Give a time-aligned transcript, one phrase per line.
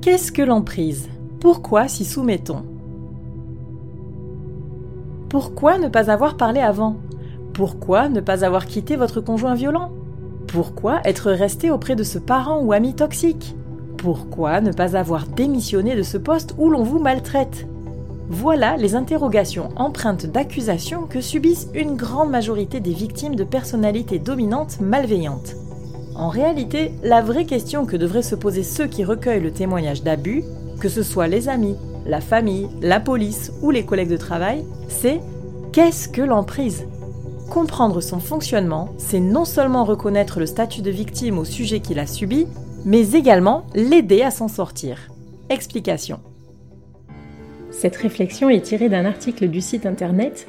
[0.00, 1.08] Qu'est-ce que l'emprise?
[1.40, 2.62] Pourquoi s'y soumet-on?
[5.28, 6.96] Pourquoi ne pas avoir parlé avant?
[7.52, 9.90] Pourquoi ne pas avoir quitté votre conjoint violent?
[10.46, 13.56] Pourquoi être resté auprès de ce parent ou ami toxique?
[13.96, 17.66] Pourquoi ne pas avoir démissionné de ce poste où l'on vous maltraite?
[18.30, 24.80] Voilà les interrogations empreintes d'accusation que subissent une grande majorité des victimes de personnalités dominantes
[24.80, 25.56] malveillantes.
[26.18, 30.42] En réalité, la vraie question que devraient se poser ceux qui recueillent le témoignage d'abus,
[30.80, 31.76] que ce soit les amis,
[32.06, 35.20] la famille, la police ou les collègues de travail, c'est
[35.72, 36.86] qu'est-ce que l'emprise?
[37.50, 42.06] Comprendre son fonctionnement, c'est non seulement reconnaître le statut de victime au sujet qu'il a
[42.06, 42.48] subi,
[42.84, 44.98] mais également l'aider à s'en sortir.
[45.50, 46.18] Explication.
[47.70, 50.48] Cette réflexion est tirée d'un article du site internet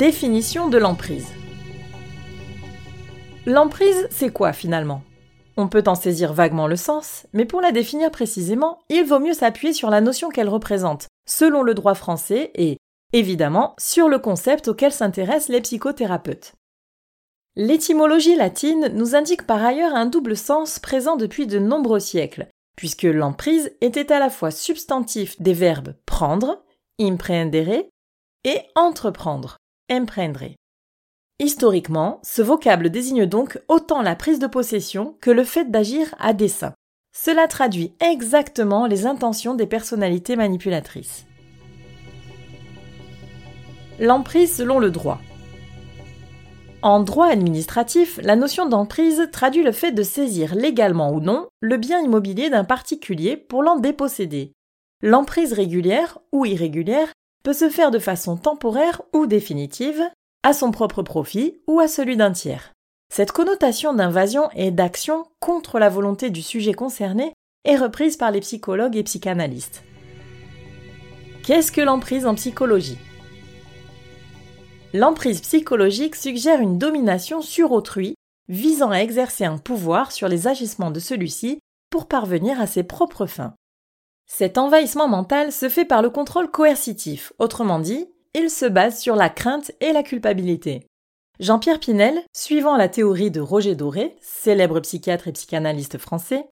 [0.00, 1.28] Définition de l'emprise.
[3.44, 5.02] L'emprise, c'est quoi finalement?
[5.58, 9.34] On peut en saisir vaguement le sens, mais pour la définir précisément, il vaut mieux
[9.34, 12.78] s'appuyer sur la notion qu'elle représente, selon le droit français et,
[13.12, 16.54] évidemment, sur le concept auquel s'intéressent les psychothérapeutes.
[17.54, 23.02] L'étymologie latine nous indique par ailleurs un double sens présent depuis de nombreux siècles, puisque
[23.02, 26.64] l'emprise était à la fois substantif des verbes prendre,
[26.98, 27.84] imprendere,
[28.44, 29.58] et entreprendre,
[31.40, 36.32] Historiquement, ce vocable désigne donc autant la prise de possession que le fait d'agir à
[36.32, 36.74] dessein.
[37.12, 41.26] Cela traduit exactement les intentions des personnalités manipulatrices.
[43.98, 45.18] L'emprise selon le droit.
[46.82, 51.76] En droit administratif, la notion d'emprise traduit le fait de saisir légalement ou non le
[51.76, 54.52] bien immobilier d'un particulier pour l'en déposséder.
[55.02, 57.12] L'emprise régulière ou irrégulière
[57.42, 60.02] peut se faire de façon temporaire ou définitive,
[60.42, 62.72] à son propre profit ou à celui d'un tiers.
[63.12, 67.32] Cette connotation d'invasion et d'action contre la volonté du sujet concerné
[67.64, 69.82] est reprise par les psychologues et psychanalystes.
[71.42, 72.98] Qu'est-ce que l'emprise en psychologie?
[74.92, 78.14] L'emprise psychologique suggère une domination sur autrui,
[78.48, 83.26] visant à exercer un pouvoir sur les agissements de celui-ci pour parvenir à ses propres
[83.26, 83.54] fins.
[84.32, 89.16] Cet envahissement mental se fait par le contrôle coercitif, autrement dit, il se base sur
[89.16, 90.86] la crainte et la culpabilité.
[91.40, 96.46] Jean-Pierre Pinel, suivant la théorie de Roger Doré, célèbre psychiatre et psychanalyste français,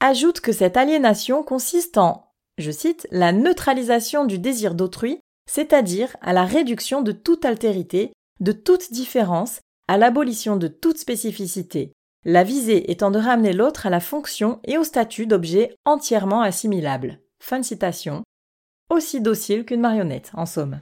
[0.00, 5.20] ajoute que cette aliénation consiste en, je cite, la neutralisation du désir d'autrui
[5.50, 9.58] c'est-à-dire à la réduction de toute altérité, de toute différence,
[9.88, 11.92] à l'abolition de toute spécificité,
[12.24, 17.20] la visée étant de ramener l'autre à la fonction et au statut d'objet entièrement assimilable.
[17.38, 18.22] Fin de citation.
[18.90, 20.80] Aussi docile qu'une marionnette, en somme.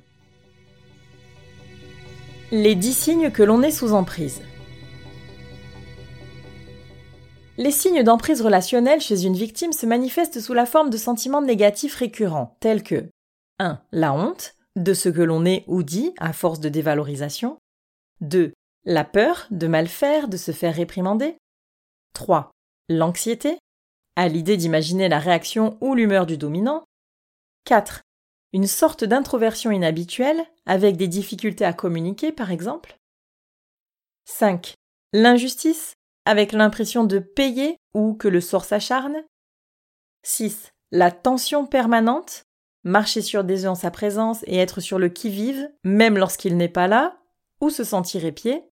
[2.50, 4.42] Les dix signes que l'on est sous emprise.
[7.56, 11.96] Les signes d'emprise relationnelle chez une victime se manifestent sous la forme de sentiments négatifs
[11.96, 13.10] récurrents, tels que
[13.58, 13.80] 1.
[13.92, 17.58] La honte, de ce que l'on est ou dit à force de dévalorisation.
[18.20, 18.52] 2.
[18.90, 21.36] La peur de mal faire, de se faire réprimander.
[22.14, 22.50] 3.
[22.88, 23.58] L'anxiété,
[24.16, 26.84] à l'idée d'imaginer la réaction ou l'humeur du dominant.
[27.66, 28.00] 4.
[28.54, 32.96] Une sorte d'introversion inhabituelle, avec des difficultés à communiquer par exemple.
[34.24, 34.72] 5.
[35.12, 35.92] L'injustice,
[36.24, 39.22] avec l'impression de payer ou que le sort s'acharne.
[40.22, 40.72] 6.
[40.92, 42.44] La tension permanente,
[42.84, 46.70] marcher sur des œufs en sa présence et être sur le qui-vive, même lorsqu'il n'est
[46.70, 47.18] pas là,
[47.60, 48.64] ou se sentir épié.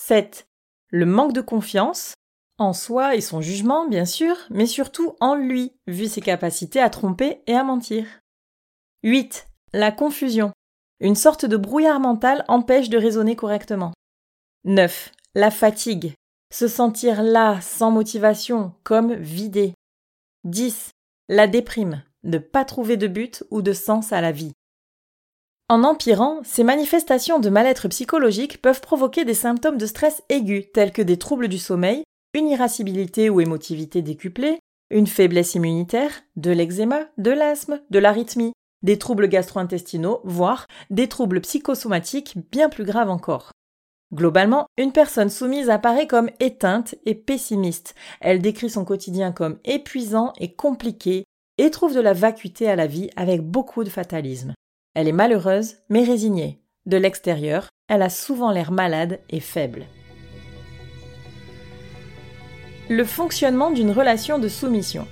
[0.00, 0.46] 7.
[0.90, 2.14] Le manque de confiance,
[2.56, 6.88] en soi et son jugement, bien sûr, mais surtout en lui, vu ses capacités à
[6.88, 8.06] tromper et à mentir.
[9.02, 9.48] 8.
[9.72, 10.52] La confusion.
[11.00, 13.92] Une sorte de brouillard mental empêche de raisonner correctement.
[14.64, 15.12] 9.
[15.34, 16.14] La fatigue.
[16.50, 19.74] Se sentir là, sans motivation, comme vidé.
[20.44, 20.90] 10.
[21.28, 24.52] La déprime ne pas trouver de but ou de sens à la vie.
[25.70, 30.92] En empirant, ces manifestations de mal-être psychologique peuvent provoquer des symptômes de stress aigus tels
[30.92, 34.60] que des troubles du sommeil, une irascibilité ou émotivité décuplée,
[34.90, 41.42] une faiblesse immunitaire, de l'eczéma, de l'asthme, de l'arythmie, des troubles gastro-intestinaux, voire des troubles
[41.42, 43.52] psychosomatiques bien plus graves encore.
[44.14, 47.94] Globalement, une personne soumise apparaît comme éteinte et pessimiste.
[48.22, 51.24] Elle décrit son quotidien comme épuisant et compliqué
[51.58, 54.54] et trouve de la vacuité à la vie avec beaucoup de fatalisme.
[54.98, 56.60] Elle est malheureuse mais résignée.
[56.84, 59.86] De l'extérieur, elle a souvent l'air malade et faible.
[62.88, 65.06] Le fonctionnement d'une relation de soumission.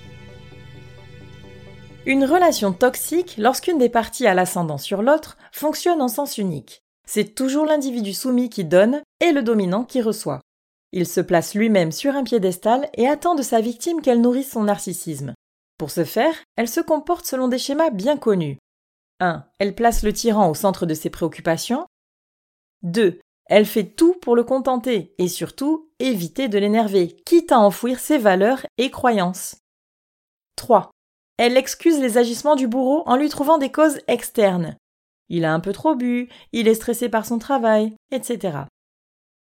[2.04, 6.82] Une relation toxique, lorsqu'une des parties a l'ascendant sur l'autre, fonctionne en sens unique.
[7.06, 10.40] C'est toujours l'individu soumis qui donne et le dominant qui reçoit.
[10.90, 14.64] Il se place lui-même sur un piédestal et attend de sa victime qu'elle nourrisse son
[14.64, 15.34] narcissisme.
[15.78, 18.58] Pour ce faire, elle se comporte selon des schémas bien connus.
[19.20, 19.44] 1.
[19.58, 21.86] Elle place le tyran au centre de ses préoccupations.
[22.82, 23.20] 2.
[23.46, 28.18] Elle fait tout pour le contenter et surtout éviter de l'énerver, quitte à enfouir ses
[28.18, 29.56] valeurs et croyances.
[30.56, 30.90] 3.
[31.38, 34.76] Elle excuse les agissements du bourreau en lui trouvant des causes externes.
[35.28, 38.58] Il a un peu trop bu, il est stressé par son travail, etc.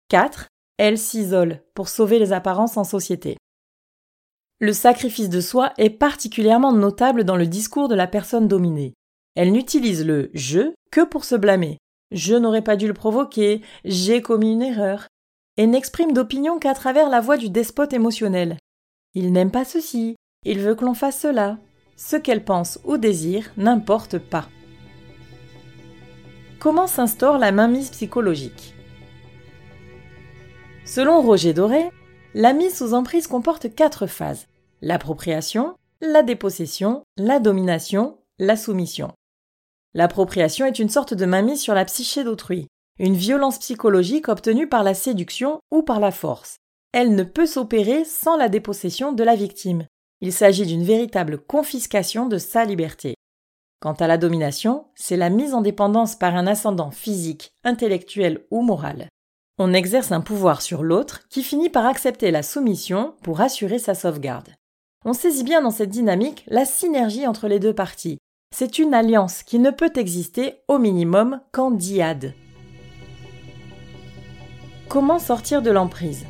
[0.08, 0.48] 4.
[0.76, 3.36] Elle s'isole pour sauver les apparences en société.
[4.60, 8.94] Le sacrifice de soi est particulièrement notable dans le discours de la personne dominée.
[9.38, 11.78] Elle n'utilise le je que pour se blâmer.
[12.10, 15.06] Je n'aurais pas dû le provoquer, j'ai commis une erreur,
[15.56, 18.56] et n'exprime d'opinion qu'à travers la voix du despote émotionnel.
[19.14, 21.56] Il n'aime pas ceci, il veut que l'on fasse cela,
[21.96, 24.48] ce qu'elle pense ou désire n'importe pas.
[26.58, 28.74] Comment s'instaure la mainmise psychologique?
[30.84, 31.90] Selon Roger Doré,
[32.34, 34.48] la mise sous emprise comporte quatre phases
[34.82, 39.12] l'appropriation, la dépossession, la domination, la soumission.
[39.94, 42.68] L'appropriation est une sorte de mainmise sur la psyché d'autrui,
[42.98, 46.56] une violence psychologique obtenue par la séduction ou par la force.
[46.92, 49.86] Elle ne peut s'opérer sans la dépossession de la victime.
[50.20, 53.14] Il s'agit d'une véritable confiscation de sa liberté.
[53.80, 58.62] Quant à la domination, c'est la mise en dépendance par un ascendant physique, intellectuel ou
[58.62, 59.08] moral.
[59.58, 63.94] On exerce un pouvoir sur l'autre qui finit par accepter la soumission pour assurer sa
[63.94, 64.48] sauvegarde.
[65.04, 68.18] On saisit bien dans cette dynamique la synergie entre les deux parties.
[68.50, 72.34] C'est une alliance qui ne peut exister au minimum qu'en diade.
[74.88, 76.24] Comment sortir de l'emprise?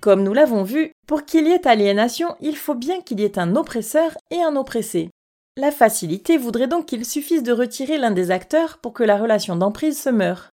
[0.00, 3.38] Comme nous l'avons vu, pour qu'il y ait aliénation, il faut bien qu'il y ait
[3.38, 5.10] un oppresseur et un oppressé.
[5.56, 9.56] La facilité voudrait donc qu'il suffise de retirer l'un des acteurs pour que la relation
[9.56, 10.50] d'emprise se meure.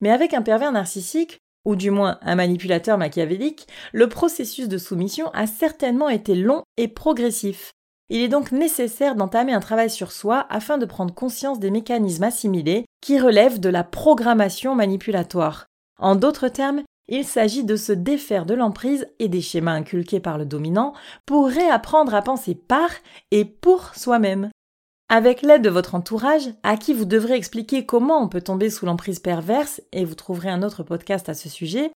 [0.00, 5.30] Mais avec un pervers narcissique, ou du moins un manipulateur machiavélique, le processus de soumission
[5.30, 7.72] a certainement été long et progressif.
[8.08, 12.24] Il est donc nécessaire d'entamer un travail sur soi afin de prendre conscience des mécanismes
[12.24, 15.66] assimilés qui relèvent de la programmation manipulatoire.
[15.98, 20.38] En d'autres termes, il s'agit de se défaire de l'emprise et des schémas inculqués par
[20.38, 20.92] le dominant
[21.24, 22.90] pour réapprendre à penser par
[23.30, 24.50] et pour soi-même.
[25.08, 28.86] Avec l'aide de votre entourage, à qui vous devrez expliquer comment on peut tomber sous
[28.86, 31.92] l'emprise perverse, et vous trouverez un autre podcast à ce sujet,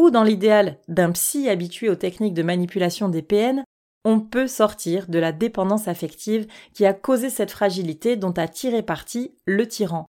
[0.00, 3.62] ou dans l'idéal d'un psy habitué aux techniques de manipulation des PN,
[4.04, 8.82] on peut sortir de la dépendance affective qui a causé cette fragilité dont a tiré
[8.82, 10.06] parti le tyran.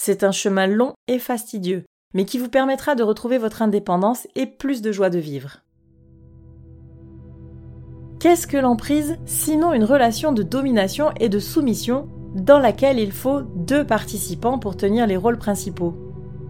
[0.00, 1.84] C'est un chemin long et fastidieux,
[2.14, 5.60] mais qui vous permettra de retrouver votre indépendance et plus de joie de vivre.
[8.20, 13.42] Qu'est-ce que l'emprise sinon une relation de domination et de soumission dans laquelle il faut
[13.42, 15.94] deux participants pour tenir les rôles principaux?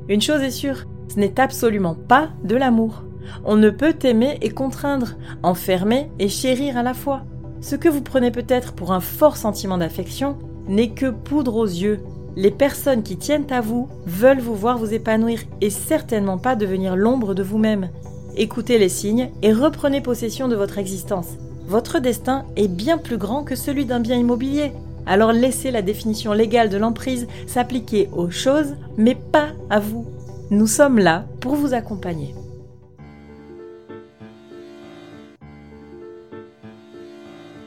[0.09, 3.05] Une chose est sûre, ce n'est absolument pas de l'amour.
[3.45, 7.23] On ne peut aimer et contraindre, enfermer et chérir à la fois.
[7.61, 10.37] Ce que vous prenez peut-être pour un fort sentiment d'affection
[10.69, 12.01] n'est que poudre aux yeux
[12.37, 16.97] les personnes qui tiennent à vous veulent vous voir vous épanouir et certainement pas devenir
[16.97, 17.91] l'ombre de vous-même.
[18.37, 21.29] Écoutez les signes et reprenez possession de votre existence.
[21.67, 24.73] Votre destin est bien plus grand que celui d'un bien immobilier.
[25.07, 30.07] Alors laissez la définition légale de l'emprise s'appliquer aux choses, mais pas à vous.
[30.51, 32.35] Nous sommes là pour vous accompagner.